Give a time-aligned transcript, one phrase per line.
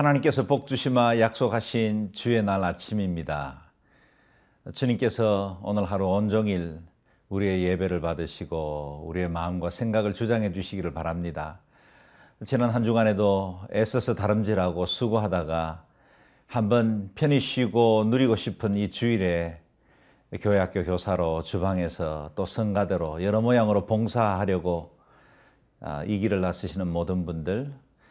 [0.00, 3.70] 하나님께서 복 주시마 약속하신 주의 날 아침입니다.
[4.72, 6.80] 주님께서 오늘 하루 온종일
[7.28, 11.60] 우리의 예배를 받으시고 우리의 마음과 생각을 주장해 주시기를 바랍니다.
[12.46, 15.84] 지난 한 주간에도 애써서 다름질하고 수고하다가
[16.46, 19.60] 한번 편히 쉬고 누리고 싶은 이 주일에
[20.40, 24.98] 교회 학교 교사로 주방에서 또 성가대로 여러 모양으로 봉사하려고
[25.80, 27.70] 아, 이 길을 나서시는 모든 분들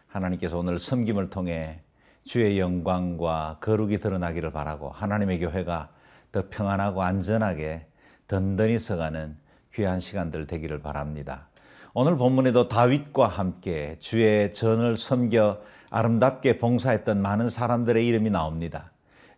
[0.10, 1.82] 하나님께서 오늘 섬김을 통해
[2.30, 5.90] 주의 영광과 거룩이 드러나기를 바라고 하나님의 교회가
[6.32, 7.88] 더 평안하고 안전하게
[8.28, 9.36] 든든히 서가는
[9.74, 11.48] 귀한 시간들 되기를 바랍니다.
[11.96, 18.91] 오늘 본문에도 다윗과 함께 주의 전을 섬겨 아름답게 봉사했던 많은 사람들의 이름이 나옵니다.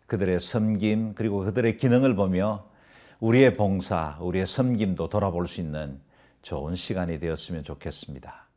[0.07, 2.65] 그들의 섬김 그리고 그들의 기능을 보며
[3.21, 5.97] 우리의 봉사, 우리의 섬김도 돌아볼 수 있는
[6.41, 8.50] 좋은 시간이 되었으면 좋겠습니다.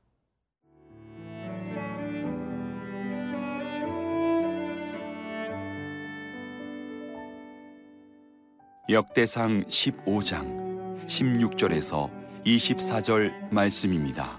[8.87, 12.11] 역대상 15장 16절에서
[12.45, 14.39] 24절 말씀입니다.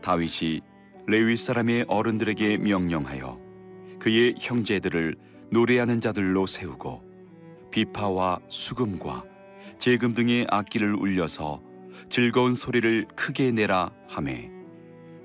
[0.00, 0.60] 다윗이
[1.08, 3.40] 레위 사람의 어른들에게 명령하여
[3.98, 5.16] 그의 형제들을
[5.50, 7.02] 노래하는 자들로 세우고
[7.72, 9.24] 비파와 수금과
[9.80, 11.60] 재금 등의 악기를 울려서
[12.10, 14.52] 즐거운 소리를 크게 내라 하매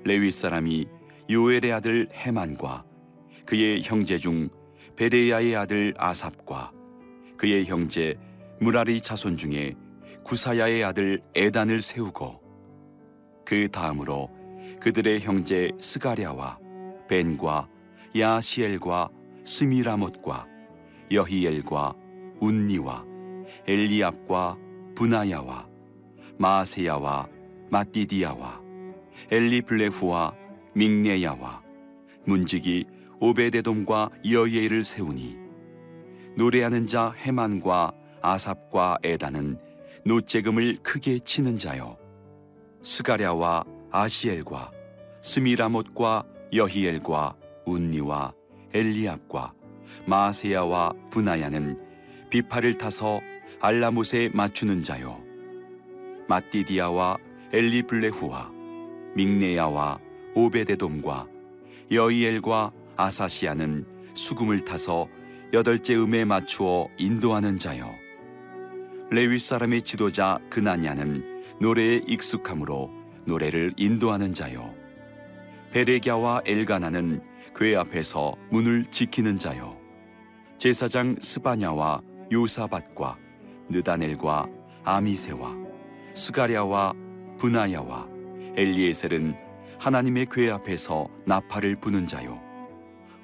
[0.02, 0.88] 레위 사람이
[1.30, 2.82] 요엘의 아들 헤만과
[3.46, 4.48] 그의 형제 중
[4.96, 6.72] 베레야의 아들 아삽과
[7.36, 8.16] 그의 형제
[8.60, 9.74] 무라리 자손 중에
[10.22, 12.40] 구사야의 아들 에단을 세우고
[13.44, 14.30] 그 다음으로
[14.80, 16.58] 그들의 형제 스가랴와
[17.08, 17.68] 벤과
[18.16, 19.10] 야시엘과
[19.44, 20.46] 스미라못과
[21.10, 21.94] 여히엘과
[22.40, 23.04] 운니와
[23.66, 24.58] 엘리압과
[24.94, 25.68] 분하야와
[26.38, 27.28] 마세야와
[27.70, 28.62] 마띠디야와
[29.30, 30.34] 엘리블레후와
[30.74, 31.62] 믹네야와
[32.26, 32.86] 문지기
[33.24, 35.38] 오베데돔과 여예를 세우니
[36.36, 39.58] 노래하는 자 헤만과 아삽과 에다는
[40.04, 41.96] 노재금을 크게 치는 자요.
[42.82, 44.70] 스가랴와 아시엘과
[45.22, 48.34] 스미라못과 여히엘과 운니와
[48.74, 49.54] 엘리압과
[50.04, 51.80] 마세야와 분하야는
[52.28, 53.22] 비파를 타서
[53.58, 55.18] 알라못에 맞추는 자요.
[56.28, 57.16] 마띠디아와
[57.54, 58.52] 엘리블레후와
[59.16, 59.98] 믹네야와
[60.34, 61.26] 오베데돔과
[61.90, 63.84] 여이엘과 아사시아는
[64.14, 65.08] 수금을 타서
[65.52, 67.94] 여덟째 음에 맞추어 인도하는 자요
[69.10, 72.90] 레위 사람의 지도자 그나냐는 노래에 익숙함으로
[73.26, 74.74] 노래를 인도하는 자요
[75.72, 77.22] 베레갸와 엘가나는
[77.54, 79.76] 궤 앞에서 문을 지키는 자요
[80.58, 82.00] 제사장 스바냐와
[82.32, 83.16] 요사밭과
[83.68, 84.48] 느다넬과
[84.84, 85.56] 아미세와
[86.14, 86.94] 스가랴와
[87.38, 88.08] 분하야와
[88.56, 89.36] 엘리에셀은
[89.78, 92.43] 하나님의 궤 앞에서 나팔을 부는 자요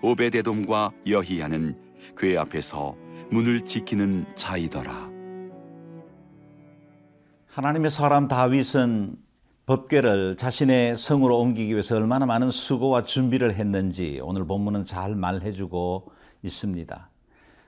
[0.02, 1.76] 오베데돔과 여히야는
[2.16, 2.96] 궤 앞에서
[3.30, 5.10] 문을 지키는 자이더라
[7.48, 9.16] 하나님의 사람 다윗은
[9.66, 16.10] 법궤를 자신의 성으로 옮기기 위해서 얼마나 많은 수고와 준비를 했는지 오늘 본문은 잘 말해주고
[16.42, 17.10] 있습니다.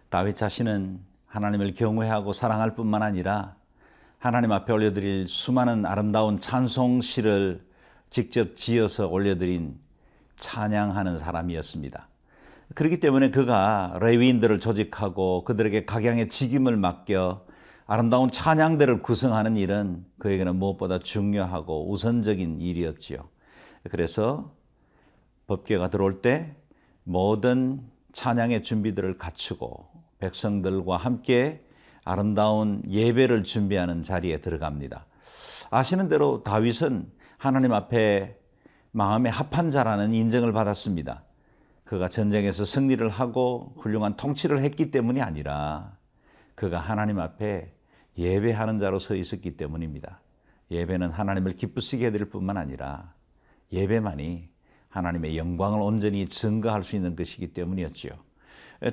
[0.08, 3.56] 다윗 자신은 하나님을 경외하고 사랑할 뿐만 아니라
[4.18, 7.64] 하나님 앞에 올려드릴 수많은 아름다운 찬송시를
[8.08, 9.78] 직접 지어서 올려드린
[10.36, 12.08] 찬양하는 사람이었습니다.
[12.74, 17.44] 그렇기 때문에 그가 레위인들을 조직하고 그들에게 각양의 직임을 맡겨
[17.86, 23.28] 아름다운 찬양대를 구성하는 일은 그에게는 무엇보다 중요하고 우선적인 일이었지요.
[23.90, 24.54] 그래서
[25.46, 26.56] 법계가 들어올 때
[27.04, 27.82] 모든
[28.12, 29.88] 찬양의 준비들을 갖추고
[30.18, 31.64] 백성들과 함께
[32.04, 35.06] 아름다운 예배를 준비하는 자리에 들어갑니다.
[35.70, 38.38] 아시는 대로 다윗은 하나님 앞에
[38.92, 41.24] 마음에 합한 자라는 인정을 받았습니다.
[41.92, 45.98] 그가 전쟁에서 승리를 하고 훌륭한 통치를 했기 때문이 아니라
[46.54, 47.70] 그가 하나님 앞에
[48.16, 50.22] 예배하는 자로 서 있었기 때문입니다.
[50.70, 53.12] 예배는 하나님을 기쁘시게 해드릴 뿐만 아니라
[53.72, 54.48] 예배만이
[54.88, 58.12] 하나님의 영광을 온전히 증거할 수 있는 것이기 때문이었지요.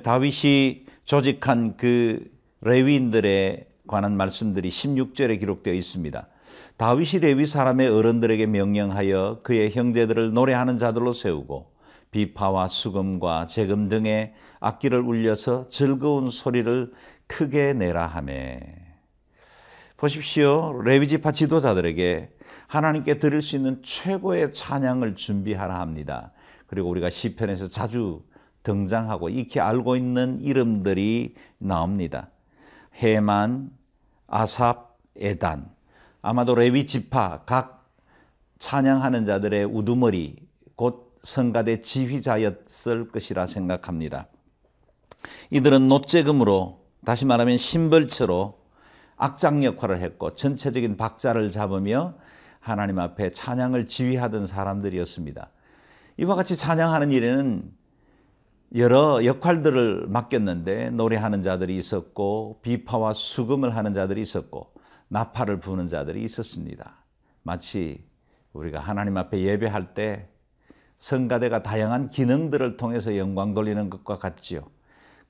[0.02, 2.30] 다윗이 조직한 그
[2.60, 6.28] 레위인들에 관한 말씀들이 16절에 기록되어 있습니다.
[6.76, 11.69] 다윗이 레위 사람의 어른들에게 명령하여 그의 형제들을 노래하는 자들로 세우고
[12.10, 16.92] 비파와 수금과 재금 등의 악기를 울려서 즐거운 소리를
[17.26, 18.60] 크게 내라 하매.
[19.96, 20.80] 보십시오.
[20.82, 22.32] 레위지파 지도자들에게
[22.66, 26.32] 하나님께 드릴 수 있는 최고의 찬양을 준비하라 합니다.
[26.66, 28.22] 그리고 우리가 시편에서 자주
[28.62, 32.30] 등장하고 익히 알고 있는 이름들이 나옵니다.
[33.02, 33.70] 헤만,
[34.26, 35.70] 아삽, 에단.
[36.22, 37.90] 아마도 레위 지파 각
[38.58, 40.36] 찬양하는 자들의 우두머리
[40.76, 44.28] 곧 성가대 지휘자였을 것이라 생각합니다.
[45.50, 48.60] 이들은 노재금으로 다시 말하면 심벌처로
[49.16, 52.14] 악장 역할을 했고 전체적인 박자를 잡으며
[52.58, 55.50] 하나님 앞에 찬양을 지휘하던 사람들이었습니다.
[56.18, 57.70] 이와 같이 찬양하는 일에는
[58.76, 64.72] 여러 역할들을 맡겼는데 노래하는 자들이 있었고 비파와 수금을 하는 자들이 있었고
[65.08, 67.04] 나팔을 부는 자들이 있었습니다.
[67.42, 68.04] 마치
[68.52, 70.28] 우리가 하나님 앞에 예배할 때
[71.00, 74.68] 성가대가 다양한 기능들을 통해서 영광 돌리는 것과 같지요.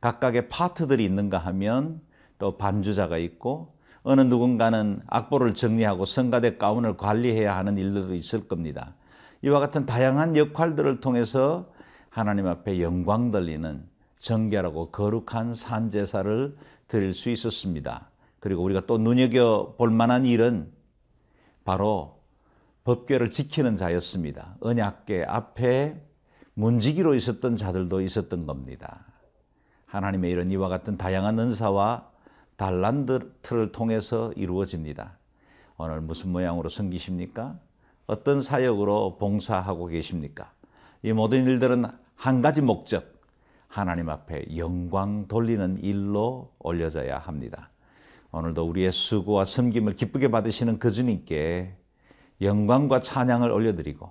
[0.00, 2.00] 각각의 파트들이 있는가 하면
[2.38, 3.72] 또 반주자가 있고
[4.02, 8.94] 어느 누군가는 악보를 정리하고 성가대 가운을 관리해야 하는 일들도 있을 겁니다.
[9.42, 11.70] 이와 같은 다양한 역할들을 통해서
[12.08, 13.84] 하나님 앞에 영광 돌리는
[14.18, 16.56] 정결하고 거룩한 산제사를
[16.88, 18.10] 드릴 수 있었습니다.
[18.40, 20.72] 그리고 우리가 또 눈여겨 볼 만한 일은
[21.64, 22.19] 바로
[22.84, 24.56] 법궤를 지키는 자였습니다.
[24.60, 26.00] 언약궤 앞에
[26.54, 29.04] 문지기로 있었던 자들도 있었던 겁니다.
[29.86, 32.10] 하나님의 이런 이와 같은 다양한 은사와
[32.56, 35.18] 달란트를 통해서 이루어집니다.
[35.78, 37.58] 오늘 무슨 모양으로 섬기십니까?
[38.06, 40.52] 어떤 사역으로 봉사하고 계십니까?
[41.02, 43.20] 이 모든 일들은 한 가지 목적,
[43.66, 47.70] 하나님 앞에 영광 돌리는 일로 올려져야 합니다.
[48.32, 51.76] 오늘도 우리의 수고와 섬김을 기쁘게 받으시는 그 주님께
[52.40, 54.10] 영광과 찬양을 올려드리고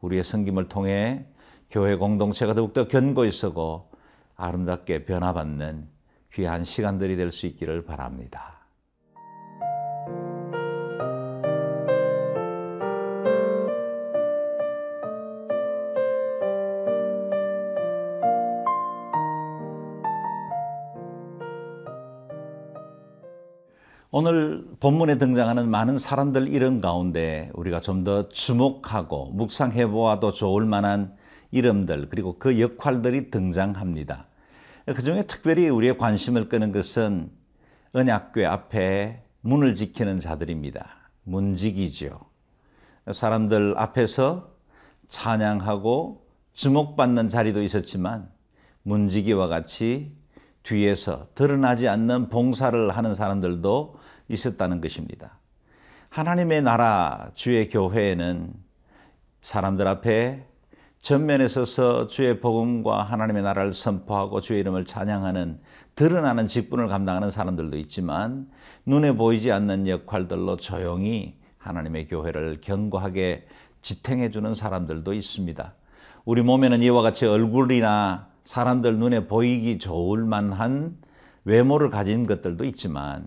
[0.00, 1.26] 우리의 섬김을 통해
[1.70, 3.90] 교회 공동체가 더욱더 견고히 서고
[4.36, 5.88] 아름답게 변화받는
[6.32, 8.61] 귀한 시간들이 될 수 있기를 바랍니다.
[24.14, 31.14] 오늘 본문에 등장하는 많은 사람들 이름 가운데 우리가 좀 더 주목하고 묵상해 보아도 좋을 만한
[31.50, 34.26] 이름들 그리고 그 역할들이 등장합니다.
[34.84, 37.30] 그 중에 특별히 우리의 관심을 끄는 것은
[37.94, 41.10] 언약궤 앞에 문을 지키는 자들입니다.
[41.22, 42.20] 문지기죠.
[43.10, 44.50] 사람들 앞에서
[45.08, 48.28] 찬양하고 주목받는 자리도 있었지만
[48.82, 50.12] 문지기와 같이
[50.64, 54.01] 뒤에서 드러나지 않는 봉사를 하는 사람들도
[54.32, 55.38] 있었다는 것입니다.
[56.08, 58.52] 하나님의 나라 주의 교회에는
[59.40, 60.46] 사람들 앞에
[61.00, 65.58] 전면에 서서 주의 복음과 하나님의 나라를 선포하고 주의 이름을 찬양하는
[65.96, 68.48] 드러나는 직분을 감당하는 사람들도 있지만
[68.86, 73.46] 눈에 보이지 않는 역할들로 조용히 하나님의 교회를 견고하게
[73.82, 75.74] 지탱해 주는 사람들도 있습니다.
[76.24, 80.96] 우리 몸에는 이와 같이 얼굴이나 사람들 눈에 보이기 좋을 만한
[81.44, 83.26] 외모를 가진 것들도 있지만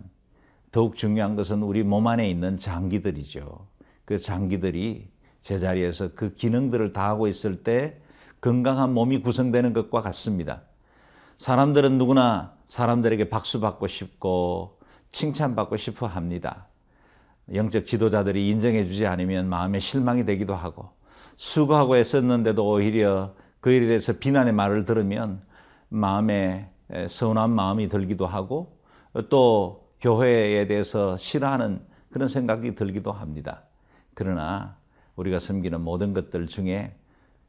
[0.75, 3.65] 더욱 중요한 것은 우리 몸 안에 있는 장기들이죠.
[4.03, 5.07] 그 장기들이
[5.41, 8.01] 제자리에서 그 기능들을 다하고 있을 때
[8.41, 10.63] 건강한 몸이 구성되는 것과 같습니다.
[11.37, 14.77] 사람들은 누구나 사람들에게 박수받고 싶고
[15.13, 16.67] 칭찬받고 싶어 합니다.
[17.53, 20.89] 영적 지도자들이 인정해 주지 않으면 마음에 실망이 되기도 하고
[21.37, 25.41] 수고하고 애썼는데도 오히려 그 일에 대해서 비난의 말을 들으면
[25.87, 26.69] 마음에
[27.07, 28.77] 서운한 마음이 들기도 하고
[29.29, 31.81] 또 교회에 대해서 싫어하는
[32.11, 33.63] 그런 생각이 들기도 합니다.
[34.13, 34.77] 그러나
[35.15, 36.95] 우리가 섬기는 모든 것들 중에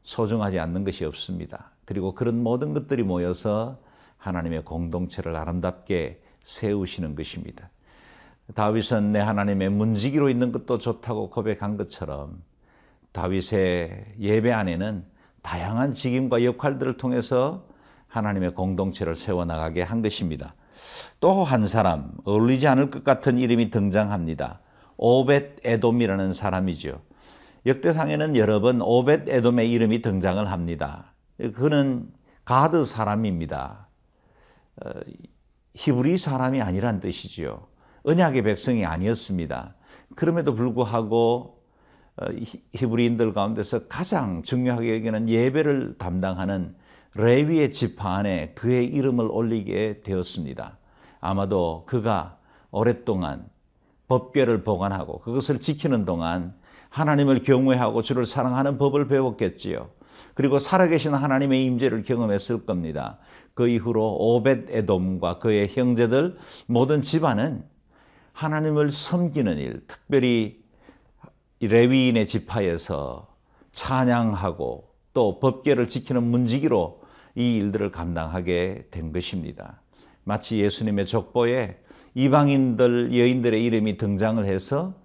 [0.01, 1.69] 소중하지 않는 것이 없습니다.
[1.85, 3.77] 그리고 그런 모든 것들이 모여서
[4.17, 7.69] 하나님의 공동체를 아름답게 세우시는 것입니다.
[8.55, 12.41] 다윗은 내 하나님의 문지기로 있는 것도 좋다고 고백한 것처럼
[13.11, 15.05] 다윗의 예배 안에는
[15.43, 17.67] 다양한 직임과 역할들을 통해서
[18.07, 20.55] 하나님의 공동체를 세워나가게 한 것입니다.
[21.19, 24.61] 또 한 사람, 어울리지 않을 것 같은 이름이 등장합니다.
[24.97, 27.01] 오벳 에돔이라는 사람이죠.
[27.65, 31.13] 역대상에는 여러 번 오벳 에돔의 이름이 등장을 합니다.
[31.53, 32.09] 그는
[32.45, 33.89] 가드 사람입니다.
[34.83, 34.89] 어,
[35.75, 37.67] 히브리 사람이 아니란 뜻이지요.
[38.03, 39.75] 언약의 백성이 아니었습니다.
[40.15, 41.61] 그럼에도 불구하고
[42.17, 42.25] 어,
[42.73, 46.75] 히브리인들 가운데서 가장 중요하게 여기는 예배를 담당하는
[47.17, 50.77] 레위의 지파 안에 그의 이름을 올리게 되었습니다.
[51.19, 52.37] 아마도 그가
[52.71, 53.49] 오랫동안
[54.07, 56.55] 법궤를 보관하고 그것을 지키는 동안
[56.89, 59.89] 하나님을 경외하고 주를 사랑하는 법을 배웠겠지요.
[60.33, 63.17] 그리고 살아계신 하나님의 임재를 경험했을 겁니다.
[63.53, 67.65] 그 이후로 오벳 에돔과 그의 형제들 모든 집안은
[68.33, 70.61] 하나님을 섬기는 일, 특별히
[71.59, 73.35] 레위인의 지파에서
[73.71, 76.96] 찬양하고 또 법계를 지키는 문지기로
[77.37, 79.79] 이 일들을 감당하게 된 것입니다.
[80.23, 81.77] 마치 예수님의 족보에
[82.15, 84.95] 이방인들 여인들의 이름이 등장을 해서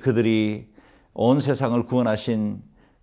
[0.00, 0.68] 그들이
[1.14, 2.60] 온 세상을 구원하신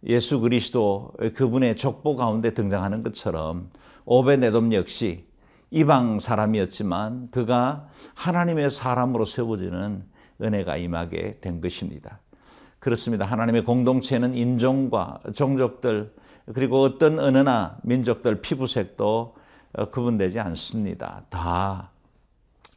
[0.08, 3.70] 예수 그리스도 그분의 족보 가운데 등장하는 것처럼
[4.04, 5.28] 오베네돔 역시
[5.72, 10.04] 이방 사람이었지만 그가 하나님의 사람으로 세워지는
[10.42, 12.20] 은혜가 임하게 된 것입니다.
[12.80, 13.24] 그렇습니다.
[13.24, 16.14] 하나님의 공동체는 인종과 종족들
[16.54, 19.36] 그리고 어떤 언어나 민족들 피부색도
[19.92, 21.24] 구분되지 않습니다.
[21.30, 21.92] 다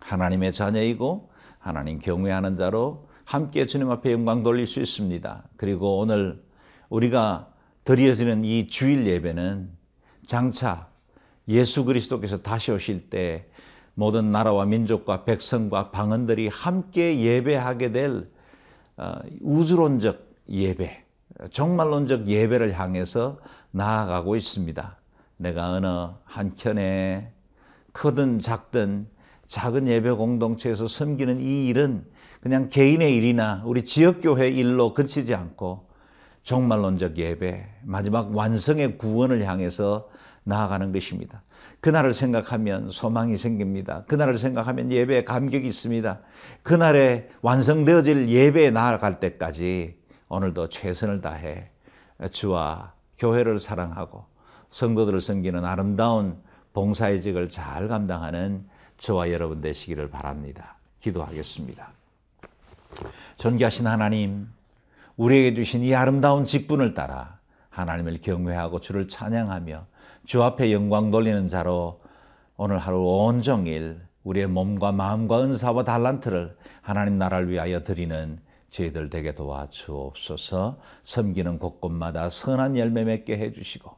[0.00, 5.42] 하나님의 자녀이고 하나님 경외하는 자로 함께 주님 앞에 영광 돌릴 수 있습니다.
[5.56, 6.44] 그리고 오늘
[6.88, 7.48] 우리가
[7.84, 9.70] 드려지는 이 주일 예배는
[10.24, 10.88] 장차
[11.48, 13.48] 예수 그리스도께서 다시 오실 때
[13.94, 18.28] 모든 나라와 민족과 백성과 방언들이 함께 예배하게 될
[18.96, 21.04] 어, 우주론적 예배,
[21.50, 23.38] 정말론적 예배를 향해서
[23.70, 24.96] 나아가고 있습니다.
[25.36, 25.86] 내가 어느
[26.24, 27.32] 한켠에
[27.92, 29.08] 크든 작든
[29.46, 32.04] 작은 예배 공동체에서 섬기는 이 일은
[32.40, 35.88] 그냥 개인의 일이나 우리 지역교회 일로 그치지 않고
[36.42, 40.08] 정말론적 예배, 마지막 완성의 구원을 향해서
[40.44, 41.42] 나아가는 것입니다.
[41.80, 44.04] 그날을 생각하면 소망이 생깁니다.
[44.04, 46.20] 그날을 생각하면 예배에 감격이 있습니다.
[46.62, 49.96] 그날에 완성되어질 예배에 나아갈 때까지
[50.28, 51.70] 오늘도 최선을 다해
[52.30, 54.24] 주와 교회를 사랑하고
[54.70, 56.42] 성도들을 섬기는 아름다운
[56.72, 58.66] 봉사의 직을 잘 감당하는
[58.98, 60.76] 저와 여러분 되시기를 바랍니다.
[61.00, 61.90] 기도하겠습니다.
[63.38, 64.48] 존귀하신 하나님,
[65.16, 67.38] 우리에게 주신 이 아름다운 직분을 따라
[67.70, 69.86] 하나님을 경외하고 주를 찬양하며
[70.24, 72.00] 주 앞에 영광 돌리는 자로
[72.56, 80.78] 오늘 하루 온종일 우리의 몸과 마음과 은사와 달란트를 하나님 나라를 위하여 드리는 저희들 되게 도와주옵소서
[81.04, 83.90] 섬기는 곳곳마다 선한 열매 맺게 해주시고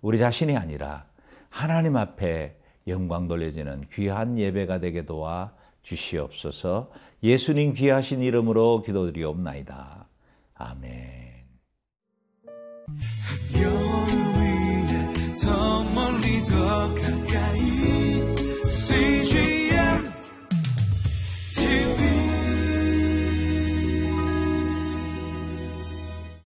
[0.00, 1.06] 우리 자신이 아니라
[1.48, 2.56] 하나님 앞에
[2.86, 6.90] 영광 돌려지는 귀한 예배가 되게 도와 주시옵소서
[7.22, 10.08] 예수님 귀하신 이름으로 기도드리옵나이다.
[10.54, 11.28] 아멘.
[15.94, 16.42] 멀리